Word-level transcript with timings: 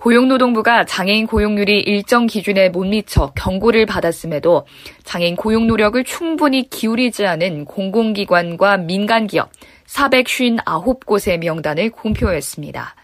고용노동부가 0.00 0.86
장애인 0.86 1.26
고용률이 1.26 1.80
일정 1.80 2.26
기준에 2.26 2.70
못 2.70 2.84
미쳐 2.84 3.32
경고를 3.36 3.84
받았음에도 3.84 4.66
장애인 5.04 5.36
고용 5.36 5.66
노력을 5.66 6.02
충분히 6.04 6.68
기울이지 6.70 7.26
않은 7.26 7.66
공공기관과 7.66 8.78
민간기업 8.78 9.50
459곳의 9.86 11.38
명단을 11.40 11.90
공표했습니다. 11.90 12.94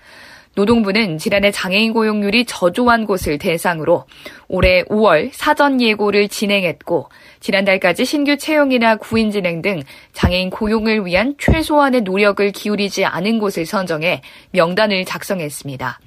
노동부는 0.54 1.18
지난해 1.18 1.50
장애인 1.50 1.92
고용률이 1.92 2.46
저조한 2.46 3.04
곳을 3.04 3.36
대상으로 3.36 4.06
올해 4.48 4.82
5월 4.84 5.28
사전 5.34 5.82
예고를 5.82 6.28
진행했고 6.28 7.10
지난달까지 7.40 8.06
신규 8.06 8.38
채용이나 8.38 8.96
구인 8.96 9.30
진행 9.30 9.60
등 9.60 9.82
장애인 10.14 10.48
고용을 10.48 11.04
위한 11.04 11.34
최소한의 11.38 12.02
노력을 12.02 12.50
기울이지 12.52 13.04
않은 13.04 13.38
곳을 13.38 13.66
선정해 13.66 14.22
명단을 14.52 15.04
작성했습니다. 15.04 16.00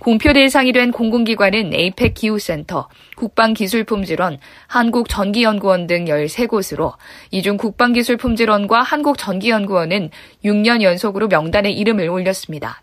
공표 0.00 0.32
대상이 0.32 0.72
된 0.72 0.92
공공기관은 0.92 1.74
에이펙 1.74 2.14
기후센터, 2.14 2.88
국방기술품질원, 3.16 4.38
한국전기연구원 4.66 5.86
등 5.86 6.06
13곳으로 6.06 6.94
이중 7.30 7.58
국방기술품질원과 7.58 8.80
한국전기연구원은 8.80 10.08
6년 10.42 10.80
연속으로 10.80 11.28
명단에 11.28 11.70
이름을 11.70 12.08
올렸습니다. 12.08 12.82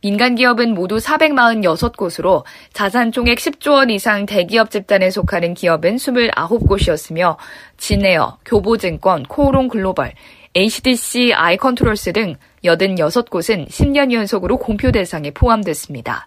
민간 0.00 0.34
기업은 0.34 0.74
모두 0.74 0.96
446곳으로 0.96 2.42
자산 2.72 3.12
총액 3.12 3.38
10조 3.38 3.74
원 3.74 3.90
이상 3.90 4.26
대기업 4.26 4.72
집단에 4.72 5.10
속하는 5.10 5.54
기업은 5.54 5.94
29곳이었으며 5.96 7.36
진에어, 7.76 8.38
교보증권, 8.44 9.24
코오롱 9.24 9.68
글로벌, 9.68 10.12
HDC 10.56 11.34
아이컨트롤스 11.34 12.12
등 12.12 12.34
86곳은 12.64 13.68
10년 13.68 14.12
연속으로 14.12 14.58
공표 14.58 14.90
대상에 14.90 15.30
포함됐습니다. 15.30 16.26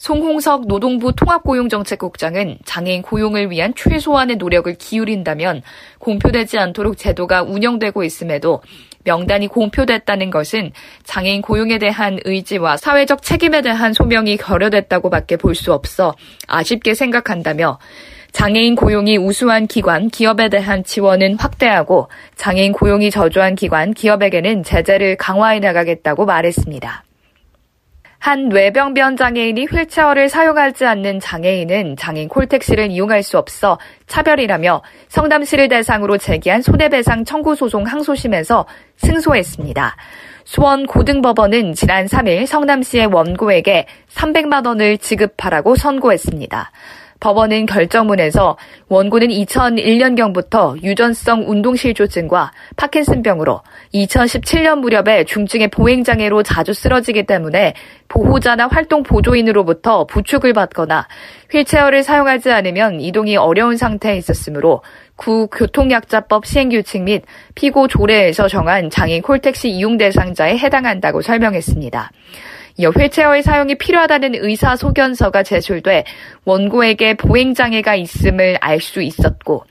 송홍석 0.00 0.66
노동부 0.66 1.12
통합고용정책국장은 1.14 2.60
장애인 2.64 3.02
고용을 3.02 3.50
위한 3.50 3.74
최소한의 3.76 4.36
노력을 4.36 4.72
기울인다면 4.72 5.60
공표되지 5.98 6.58
않도록 6.58 6.96
제도가 6.96 7.42
운영되고 7.42 8.02
있음에도 8.04 8.62
명단이 9.04 9.48
공표됐다는 9.48 10.30
것은 10.30 10.72
장애인 11.04 11.42
고용에 11.42 11.76
대한 11.76 12.18
의지와 12.24 12.78
사회적 12.78 13.20
책임에 13.20 13.60
대한 13.60 13.92
소명이 13.92 14.38
결여됐다고 14.38 15.10
밖에 15.10 15.36
볼 15.36 15.54
수 15.54 15.74
없어 15.74 16.14
아쉽게 16.48 16.94
생각한다며 16.94 17.78
장애인 18.32 18.76
고용이 18.76 19.18
우수한 19.18 19.66
기관, 19.66 20.08
기업에 20.08 20.48
대한 20.48 20.82
지원은 20.82 21.36
확대하고 21.38 22.08
장애인 22.36 22.72
고용이 22.72 23.10
저조한 23.10 23.54
기관, 23.54 23.92
기업에게는 23.92 24.62
제재를 24.62 25.16
강화해 25.16 25.60
나가겠다고 25.60 26.24
말했습니다. 26.24 27.04
한 28.20 28.50
뇌병변 28.50 29.16
장애인이 29.16 29.64
휠체어를 29.64 30.28
사용하지 30.28 30.84
않는 30.84 31.20
장애인은 31.20 31.96
장애인 31.96 32.28
콜택시를 32.28 32.90
이용할 32.90 33.22
수 33.22 33.38
없어 33.38 33.78
차별이라며 34.08 34.82
성남시를 35.08 35.68
대상으로 35.68 36.18
제기한 36.18 36.60
손해배상 36.60 37.24
청구 37.24 37.54
소송 37.54 37.86
항소심에서 37.86 38.66
승소했습니다. 38.98 39.96
수원 40.44 40.86
고등법원은 40.86 41.72
지난 41.72 42.04
3일 42.04 42.44
성남시의 42.44 43.06
원고에게 43.06 43.86
300만 44.12 44.66
원을 44.66 44.98
지급하라고 44.98 45.74
선고했습니다. 45.76 46.72
법원은 47.20 47.66
결정문에서 47.66 48.56
원고는 48.88 49.28
2001년경부터 49.28 50.82
유전성 50.82 51.44
운동실조증과 51.48 52.50
파킨슨병으로 52.76 53.60
2017년 53.94 54.78
무렵에 54.80 55.24
중증의 55.24 55.68
보행장애로 55.68 56.42
자주 56.42 56.72
쓰러지기 56.72 57.26
때문에 57.26 57.74
보호자나 58.08 58.66
활동 58.66 59.02
보조인으로부터 59.02 60.06
부축을 60.06 60.52
받거나 60.52 61.06
휠체어를 61.50 62.02
사용하지 62.02 62.50
않으면 62.50 63.00
이동이 63.00 63.36
어려운 63.36 63.76
상태에 63.76 64.16
있었으므로 64.16 64.82
구 65.16 65.48
교통약자법 65.48 66.46
시행규칙 66.46 67.02
및 67.02 67.24
피고 67.54 67.86
조례에서 67.86 68.48
정한 68.48 68.88
장애인 68.88 69.22
콜택시 69.22 69.68
이용 69.68 69.98
대상자에 69.98 70.56
해당한다고 70.56 71.20
설명했습니다. 71.20 72.10
이어 72.76 72.90
휠체어의 72.90 73.42
사용이 73.42 73.76
필요하다는 73.76 74.36
의사 74.36 74.76
소견서가 74.76 75.42
제출돼 75.42 76.04
원고에게 76.44 77.14
보행장애가 77.14 77.94
있음을 77.96 78.58
알 78.60 78.80
수 78.80 79.02
있었고 79.02 79.64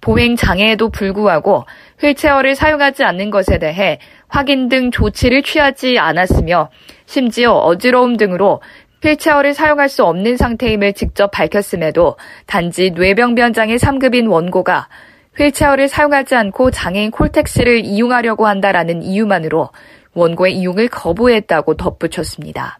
보행장애에도 0.00 0.90
불구하고 0.90 1.64
휠체어를 2.00 2.54
사용하지 2.54 3.04
않는 3.04 3.30
것에 3.30 3.58
대해 3.58 3.98
확인 4.28 4.68
등 4.68 4.90
조치를 4.90 5.42
취하지 5.42 5.98
않았으며 5.98 6.70
심지어 7.06 7.52
어지러움 7.52 8.16
등으로 8.16 8.60
휠체어를 9.02 9.54
사용할 9.54 9.88
수 9.88 10.04
없는 10.04 10.36
상태임을 10.36 10.94
직접 10.94 11.30
밝혔음에도 11.30 12.16
단지 12.46 12.90
뇌병변장애 12.90 13.76
3급인 13.76 14.30
원고가 14.30 14.88
휠체어를 15.36 15.88
사용하지 15.88 16.34
않고 16.36 16.70
장애인 16.70 17.10
콜택시를 17.10 17.84
이용하려고 17.84 18.46
한다라는 18.46 19.02
이유만으로 19.02 19.70
원고의 20.14 20.54
이용을 20.56 20.88
거부했다고 20.88 21.74
덧붙였습니다. 21.76 22.78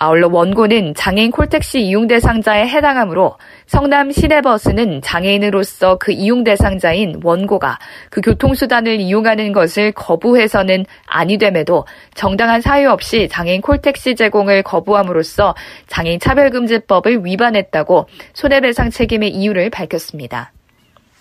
아울러 0.00 0.28
원고는 0.28 0.94
장애인 0.94 1.32
콜택시 1.32 1.80
이용 1.80 2.06
대상자에 2.06 2.68
해당하므로 2.68 3.36
성남 3.66 4.12
시내버스는 4.12 5.02
장애인으로서 5.02 5.96
그 5.96 6.12
이용 6.12 6.44
대상자인 6.44 7.20
원고가 7.24 7.80
그 8.08 8.20
교통수단을 8.20 9.00
이용하는 9.00 9.52
것을 9.52 9.90
거부해서는 9.90 10.86
아니 11.04 11.36
됨에도 11.36 11.84
정당한 12.14 12.60
사유 12.60 12.90
없이 12.90 13.28
장애인 13.28 13.60
콜택시 13.60 14.14
제공을 14.14 14.62
거부함으로써 14.62 15.56
장애인 15.88 16.20
차별금지법을 16.20 17.24
위반했다고 17.24 18.06
손해배상 18.34 18.90
책임의 18.90 19.30
이유를 19.30 19.70
밝혔습니다. 19.70 20.52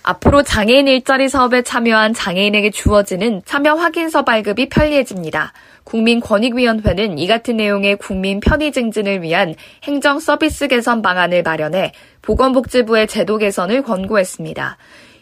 앞으로 0.08 0.42
장애인 0.42 0.88
일자리 0.88 1.28
사업에 1.28 1.64
참여한 1.64 2.14
장애인에게 2.14 2.70
주어지는 2.70 3.42
참여 3.44 3.74
확인서 3.74 4.24
발급이 4.24 4.70
편리해집니다. 4.70 5.52
국민권익위원회는 5.84 7.18
이 7.18 7.28
같은 7.28 7.58
내용의 7.58 7.98
국민 7.98 8.40
편의 8.40 8.72
증진을 8.72 9.22
위한 9.22 9.54
행정 9.84 10.22
서비스 10.22 10.70
개선 10.70 11.02
방안을 11.02 11.44
마련해 11.44 11.92
보건복지부의 12.22 13.08
제도 13.08 13.38
개선을 13.38 13.84
권고했습니다. 13.84 14.78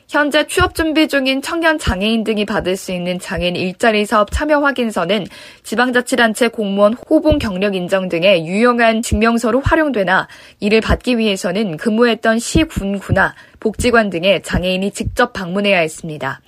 현재 0.07 0.45
취업 0.45 0.75
준비 0.75 1.07
중인 1.07 1.41
청년 1.41 1.79
장애인 1.79 2.23
등이 2.23 2.45
받을 2.45 2.77
수 2.77 2.91
있는 2.91 3.17
장애인 3.17 3.55
일자리 3.55 4.05
사업 4.05 4.29
참여 4.31 4.59
확인서는 4.59 5.25
지방자치단체 5.63 6.49
공무원 6.49 6.93
호봉 6.93 7.39
경력 7.39 7.75
인정 7.75 8.07
등의 8.07 8.45
유용한 8.45 9.01
증명서로 9.01 9.61
활용되나 9.61 10.27
이를 10.59 10.79
받기 10.79 11.17
위해서는 11.17 11.77
근무했던 11.77 12.39
시 12.39 12.65
군 12.65 12.99
구나 12.99 13.33
복지관 13.59 14.11
등의 14.11 14.43
장애인이 14.43 14.91
직접 14.91 15.33
방문해야 15.33 15.79
했습니다. 15.79 16.39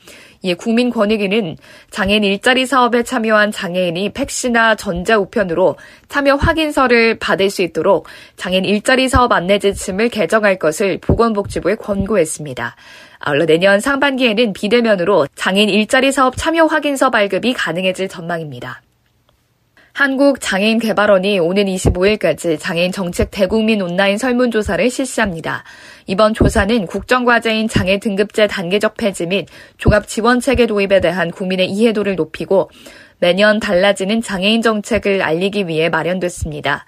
이에 0.41 0.53
국민권익위는 0.53 1.57
장애인 1.89 2.23
일자리 2.23 2.65
사업에 2.65 3.03
참여한 3.03 3.51
장애인이 3.51 4.13
팩시나 4.13 4.75
전자우편으로 4.75 5.77
참여 6.07 6.35
확인서를 6.35 7.19
받을 7.19 7.49
수 7.49 7.61
있도록 7.61 8.07
장애인 8.35 8.65
일자리 8.65 9.09
사업 9.09 9.31
안내 9.31 9.59
지침을 9.59 10.09
개정할 10.09 10.57
것을 10.57 10.99
보건복지부에 10.99 11.75
권고했습니다. 11.75 12.75
아울러 13.19 13.45
내년 13.45 13.79
상반기에는 13.79 14.53
비대면으로 14.53 15.27
장애인 15.35 15.69
일자리 15.69 16.11
사업 16.11 16.37
참여 16.37 16.65
확인서 16.65 17.09
발급이 17.09 17.53
가능해질 17.53 18.07
전망입니다. 18.07 18.81
한국장애인개발원이 19.97 21.39
오는 21.39 21.65
25일까지 21.65 22.59
장애인 22.59 22.91
정책 22.91 23.31
대국민 23.31 23.81
온라인 23.81 24.19
설문조사를 24.19 24.91
실시합니다. 24.91 25.63
이번 26.05 26.35
조사는 26.35 26.85
국정과제인 26.85 27.67
장애 27.67 27.97
등급제 27.99 28.45
단계적 28.45 28.95
폐지 28.95 29.25
및 29.25 29.47
종합지원체계 29.79 30.67
도입에 30.67 31.01
대한 31.01 31.31
국민의 31.31 31.71
이해도를 31.71 32.15
높이고 32.15 32.69
매년 33.17 33.59
달라지는 33.59 34.21
장애인 34.21 34.61
정책을 34.61 35.23
알리기 35.23 35.67
위해 35.67 35.89
마련됐습니다. 35.89 36.85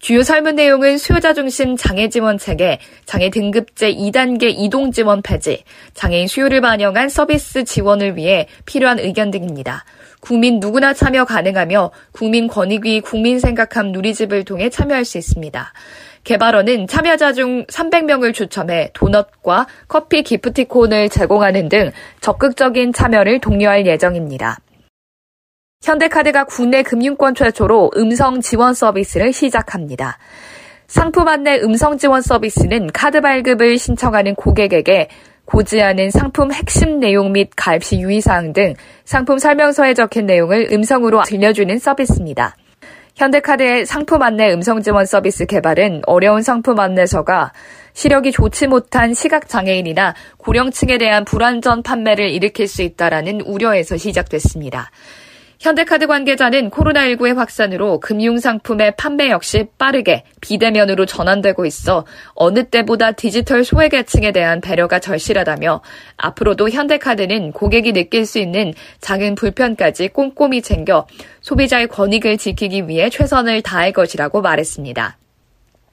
주요 0.00 0.22
설문 0.22 0.54
내용은 0.54 0.96
수요자 0.96 1.34
중심 1.34 1.76
장애 1.76 2.08
지원 2.08 2.38
체계, 2.38 2.78
장애 3.04 3.30
등급제 3.30 3.92
2단계 3.94 4.44
이동 4.44 4.92
지원 4.92 5.22
폐지, 5.22 5.64
장애인 5.94 6.28
수요를 6.28 6.60
반영한 6.60 7.08
서비스 7.08 7.64
지원을 7.64 8.16
위해 8.16 8.46
필요한 8.64 9.00
의견 9.00 9.32
등입니다. 9.32 9.84
국민 10.20 10.60
누구나 10.60 10.94
참여 10.94 11.24
가능하며 11.24 11.90
국민 12.12 12.46
권익위 12.46 13.00
국민 13.00 13.40
생각함 13.40 13.90
누리집을 13.90 14.44
통해 14.44 14.70
참여할 14.70 15.04
수 15.04 15.18
있습니다. 15.18 15.72
개발원은 16.22 16.86
참여자 16.86 17.32
중 17.32 17.64
300명을 17.66 18.32
추첨해 18.32 18.90
도넛과 18.94 19.66
커피 19.88 20.22
기프티콘을 20.22 21.08
제공하는 21.08 21.68
등 21.68 21.90
적극적인 22.20 22.92
참여를 22.92 23.40
독려할 23.40 23.84
예정입니다. 23.86 24.58
현대카드가 25.82 26.44
국내 26.44 26.82
금융권 26.82 27.34
최초로 27.34 27.92
음성 27.96 28.40
지원 28.40 28.74
서비스를 28.74 29.32
시작합니다. 29.32 30.18
상품 30.86 31.28
안내 31.28 31.60
음성 31.60 31.96
지원 31.98 32.20
서비스는 32.20 32.88
카드 32.92 33.20
발급을 33.20 33.78
신청하는 33.78 34.34
고객에게 34.34 35.08
고지하는 35.44 36.10
상품 36.10 36.52
핵심 36.52 36.98
내용 36.98 37.32
및 37.32 37.50
가입 37.56 37.84
시 37.84 38.00
유의사항 38.00 38.52
등 38.52 38.74
상품 39.04 39.38
설명서에 39.38 39.94
적힌 39.94 40.26
내용을 40.26 40.68
음성으로 40.72 41.22
들려주는 41.22 41.78
서비스입니다. 41.78 42.56
현대카드의 43.16 43.86
상품 43.86 44.22
안내 44.22 44.52
음성 44.52 44.82
지원 44.82 45.06
서비스 45.06 45.46
개발은 45.46 46.02
어려운 46.06 46.42
상품 46.42 46.78
안내서가 46.80 47.52
시력이 47.94 48.32
좋지 48.32 48.66
못한 48.66 49.14
시각장애인이나 49.14 50.14
고령층에 50.36 50.98
대한 50.98 51.24
불안전 51.24 51.82
판매를 51.82 52.30
일으킬 52.30 52.68
수 52.68 52.82
있다라는 52.82 53.40
우려에서 53.40 53.96
시작됐습니다. 53.96 54.90
현대카드 55.58 56.06
관계자는 56.06 56.70
코로나19의 56.70 57.34
확산으로 57.34 57.98
금융상품의 57.98 58.94
판매 58.96 59.28
역시 59.28 59.66
빠르게 59.76 60.22
비대면으로 60.40 61.04
전환되고 61.04 61.66
있어 61.66 62.06
어느 62.34 62.64
때보다 62.64 63.12
디지털 63.12 63.64
소외계층에 63.64 64.30
대한 64.30 64.60
배려가 64.60 65.00
절실하다며 65.00 65.82
앞으로도 66.16 66.70
현대카드는 66.70 67.50
고객이 67.50 67.92
느낄 67.92 68.24
수 68.24 68.38
있는 68.38 68.72
작은 69.00 69.34
불편까지 69.34 70.08
꼼꼼히 70.08 70.62
챙겨 70.62 71.08
소비자의 71.40 71.88
권익을 71.88 72.38
지키기 72.38 72.86
위해 72.86 73.10
최선을 73.10 73.62
다할 73.62 73.92
것이라고 73.92 74.40
말했습니다. 74.40 75.18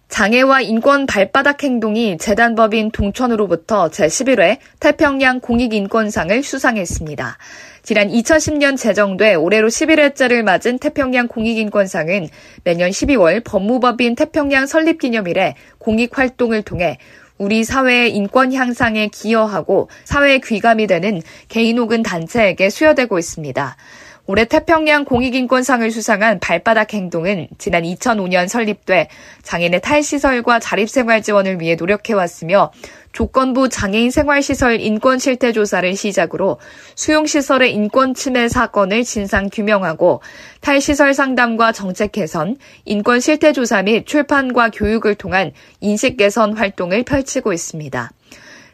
장애와 0.07 0.61
인권 0.61 1.07
발바닥 1.07 1.63
행동이 1.63 2.17
재단법인 2.17 2.91
동천으로부터 2.91 3.89
제11회 3.89 4.59
태평양 4.79 5.39
공익인권상을 5.39 6.43
수상했습니다. 6.43 7.37
지난 7.85 8.09
2010년 8.09 8.77
제정돼 8.79 9.35
올해로 9.35 9.67
11회째를 9.67 10.41
맞은 10.41 10.79
태평양 10.79 11.27
공익인권상은 11.27 12.29
매년 12.63 12.89
12월 12.89 13.43
법무법인 13.43 14.15
태평양 14.15 14.65
설립 14.65 14.97
기념일에 14.97 15.53
공익 15.77 16.17
활동을 16.17 16.63
통해 16.63 16.97
우리 17.37 17.63
사회의 17.63 18.15
인권 18.15 18.53
향상에 18.53 19.09
기여하고 19.09 19.91
사회의 20.03 20.41
귀감이 20.41 20.87
되는 20.87 21.21
개인 21.47 21.77
혹은 21.77 22.01
단체에게 22.01 22.71
수여되고 22.71 23.19
있습니다. 23.19 23.77
올해 24.27 24.45
태평양 24.45 25.05
공익인권상을 25.05 25.89
수상한 25.91 26.39
발바닥 26.39 26.93
행동은 26.93 27.47
지난 27.59 27.83
2005년 27.83 28.47
설립돼 28.47 29.09
장애인의 29.43 29.81
탈시설과 29.81 30.59
자립생활 30.59 31.21
지원을 31.21 31.61
위해 31.61 31.75
노력해왔으며 31.75 32.71
조건부 33.11 33.69
장애인 33.69 34.09
생활시설 34.11 34.81
인권 34.81 35.19
실태 35.19 35.51
조사를 35.51 35.95
시작으로 35.95 36.59
수용시설의 36.95 37.73
인권 37.73 38.13
침해 38.13 38.49
사건을 38.49 39.03
진상 39.03 39.49
규명하고 39.49 40.21
탈시설 40.59 41.13
상담과 41.13 41.71
정책 41.71 42.11
개선, 42.11 42.57
인권 42.83 43.19
실태 43.19 43.53
조사 43.53 43.83
및 43.83 44.05
출판과 44.05 44.71
교육을 44.71 45.15
통한 45.15 45.51
인식 45.79 46.17
개선 46.17 46.57
활동을 46.57 47.03
펼치고 47.03 47.53
있습니다. 47.53 48.11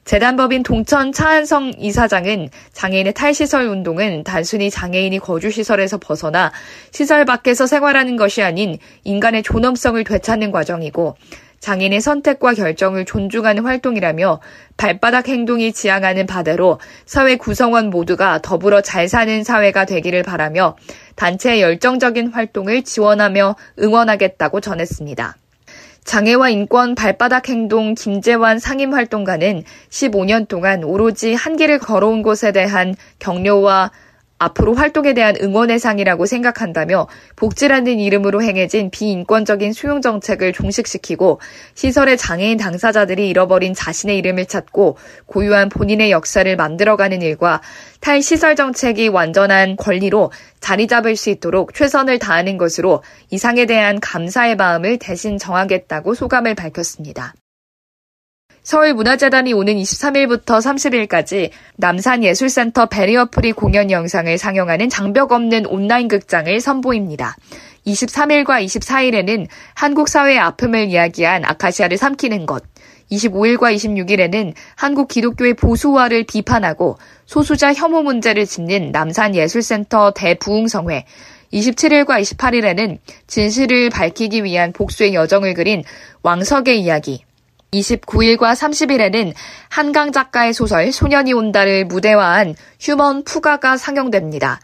재단법인 0.06 0.64
동천 0.64 1.12
차한성 1.12 1.74
이사장은 1.78 2.50
장애인의 2.74 3.14
탈시설 3.14 3.68
운동은 3.68 4.24
단순히 4.24 4.70
장애인이 4.70 5.20
거주시설에서 5.20 6.00
벗어나 6.00 6.52
시설 6.92 7.24
밖에서 7.26 7.68
생활하는 7.68 8.18
것이 8.18 8.42
아닌 8.42 8.78
인간의 9.04 9.44
존엄성을 9.44 10.04
되찾는 10.04 10.52
과정이고 10.52 11.16
장애인의 11.62 12.02
선택과 12.02 12.56
결정을 12.56 13.06
존중하는 13.06 13.64
활동이라며 13.64 14.42
발바닥 14.78 15.30
행동이 15.30 15.72
지향하는 15.72 16.26
바대로 16.26 16.80
사회 17.06 17.36
구성원 17.38 17.92
모두가 17.92 18.42
더불어 18.42 18.82
잘 18.82 19.08
사는 19.08 19.44
사회가 19.44 19.86
되기를 19.86 20.24
바라며 20.24 20.76
단체의 21.16 21.62
열정적인 21.62 22.30
활동을 22.30 22.84
지원하며 22.84 23.56
응원하겠다고 23.80 24.60
전했습니다. 24.60 25.38
장애와 26.04 26.50
인권 26.50 26.96
발바닥 26.96 27.50
행동 27.50 27.94
김재환 27.94 28.60
상임활동가는 28.60 29.64
15년 29.90 30.48
동안 30.48 30.84
오로지 30.84 31.34
한 31.34 31.56
길을 31.58 31.80
걸어온 31.80 32.24
곳에 32.24 32.52
대한 32.52 32.96
격려와 33.20 33.92
앞으로 34.42 34.74
활동에 34.74 35.14
대한 35.14 35.36
응원의 35.40 35.78
상이라고 35.78 36.26
생각한다며 36.26 37.08
복지라는 37.36 38.00
이름으로 38.00 38.42
행해진 38.42 38.90
비인권적인 38.90 39.72
수용 39.72 40.02
정책을 40.02 40.52
종식시키고 40.52 41.40
시설의 41.76 42.18
장애인 42.18 42.58
당사자들이 42.58 43.30
잃어버린 43.30 43.76
자신의 43.76 44.18
이름을 44.18 44.48
찾고 44.48 44.98
고유한 45.28 45.70
본인의 45.70 46.10
역사를 46.10 46.56
만들어가는 46.56 47.22
일과 47.22 47.62
탈시설 48.00 48.56
정책이 48.56 49.10
완전한 49.10 49.76
권리로 49.76 50.32
자리 50.60 50.88
잡을 50.88 51.16
수 51.16 51.30
있도록 51.30 51.76
최선을 51.76 52.18
다하는 52.18 52.58
것으로 52.58 53.04
이상에 53.30 53.68
대한 53.68 54.00
감사의 54.00 54.56
마음을 54.56 54.98
대신 54.98 55.38
정하겠다고 55.38 56.16
소감을 56.16 56.56
밝혔습니다. 56.56 57.36
서울문화재단이 58.64 59.54
오는 59.54 59.76
23일부터 59.76 60.60
30일까지 60.60 61.50
남산예술센터 61.78 62.86
베리어프리 62.88 63.54
공연 63.54 63.90
영상을 63.90 64.38
상영하는 64.38 64.90
장벽 64.90 65.32
없는 65.32 65.66
온라인 65.66 66.08
극장을 66.08 66.60
선보입니다. 66.60 67.36
23일과 67.88 68.64
24일에는 68.64 69.48
한국 69.74 70.08
사회의 70.08 70.38
아픔을 70.38 70.90
이야기한 70.90 71.44
아카시아를 71.44 71.98
삼키는 71.98 72.46
것, 72.46 72.64
25일과 73.12 73.76
26일에는 73.76 74.54
한국 74.76 75.08
기독교의 75.08 75.56
보수화를 75.56 76.26
비판하고 76.26 77.00
소수자 77.26 77.74
혐오 77.74 78.04
문제를 78.04 78.46
짚는 78.46 78.92
남산예술센터 78.92 80.12
대부흥성회, 80.12 81.06
27일과 81.52 82.22
28일에는 82.22 83.00
진실을 83.26 83.90
밝히기 83.90 84.44
위한 84.44 84.72
복수의 84.72 85.16
여정을 85.16 85.56
그린 85.56 85.84
왕석의 86.22 86.80
이야기, 86.80 87.26
29일과 87.74 88.54
30일에는 88.54 89.34
한강 89.70 90.12
작가의 90.12 90.52
소설 90.54 90.92
소년이 90.92 91.32
온다를 91.32 91.86
무대화한 91.86 92.54
휴먼 92.82 93.24
푸가가 93.24 93.78
상영됩니다. 93.78 94.60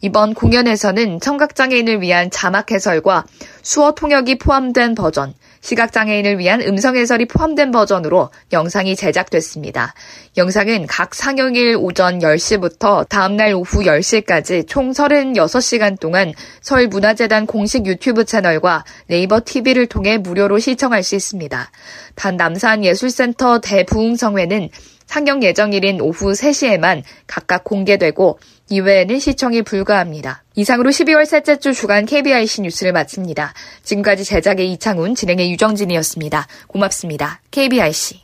이번 0.00 0.32
공연에서는 0.32 1.18
청각장애인을 1.18 2.02
위한 2.02 2.30
자막 2.30 2.70
해설과 2.70 3.24
수어 3.62 3.96
통역이 3.96 4.38
포함된 4.38 4.94
버전, 4.94 5.34
시각장애인을 5.62 6.38
위한 6.38 6.60
음성 6.60 6.96
해설이 6.96 7.26
포함된 7.26 7.70
버전으로 7.70 8.30
영상이 8.52 8.94
제작됐습니다. 8.96 9.94
영상은 10.36 10.86
각 10.86 11.14
상영일 11.14 11.76
오전 11.78 12.18
10시부터 12.18 13.08
다음날 13.08 13.54
오후 13.54 13.82
10시까지 13.82 14.66
총 14.68 14.90
36시간 14.90 15.98
동안 15.98 16.34
서울문화재단 16.60 17.46
공식 17.46 17.86
유튜브 17.86 18.24
채널과 18.24 18.84
네이버 19.06 19.40
TV를 19.44 19.86
통해 19.86 20.18
무료로 20.18 20.58
시청할 20.58 21.02
수 21.02 21.14
있습니다. 21.14 21.70
단 22.16 22.36
남산예술센터 22.36 23.60
대부흥성회는 23.60 24.68
상영 25.06 25.42
예정일인 25.42 26.00
오후 26.00 26.32
3시에만 26.32 27.02
각각 27.26 27.64
공개되고 27.64 28.38
이외에는 28.72 29.18
시청이 29.18 29.60
불가합니다. 29.62 30.44
이상으로 30.54 30.88
12월 30.88 31.26
셋째 31.26 31.58
주 31.58 31.74
주간 31.74 32.06
KBIC 32.06 32.62
뉴스를 32.62 32.92
마칩니다. 32.92 33.52
지금까지 33.82 34.24
제작의 34.24 34.72
이창훈, 34.72 35.14
진행의 35.14 35.50
유정진이었습니다. 35.52 36.46
고맙습니다. 36.68 37.42
KBIC. 37.50 38.22